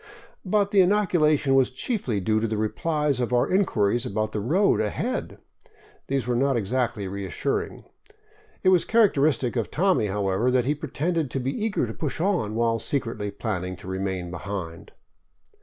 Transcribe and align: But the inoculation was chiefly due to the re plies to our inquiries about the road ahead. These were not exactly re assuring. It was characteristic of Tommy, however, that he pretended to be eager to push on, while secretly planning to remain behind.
But 0.43 0.71
the 0.71 0.81
inoculation 0.81 1.53
was 1.53 1.69
chiefly 1.69 2.19
due 2.19 2.39
to 2.39 2.47
the 2.47 2.57
re 2.57 2.69
plies 2.69 3.17
to 3.17 3.35
our 3.35 3.47
inquiries 3.51 4.03
about 4.03 4.31
the 4.31 4.39
road 4.39 4.79
ahead. 4.79 5.37
These 6.07 6.25
were 6.25 6.35
not 6.35 6.57
exactly 6.57 7.07
re 7.07 7.23
assuring. 7.23 7.85
It 8.63 8.69
was 8.69 8.83
characteristic 8.83 9.55
of 9.55 9.69
Tommy, 9.69 10.07
however, 10.07 10.49
that 10.49 10.65
he 10.65 10.73
pretended 10.73 11.29
to 11.29 11.39
be 11.39 11.53
eager 11.55 11.85
to 11.85 11.93
push 11.93 12.19
on, 12.19 12.55
while 12.55 12.79
secretly 12.79 13.29
planning 13.29 13.75
to 13.75 13.87
remain 13.87 14.31
behind. 14.31 14.91